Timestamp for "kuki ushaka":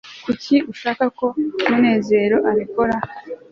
0.23-1.03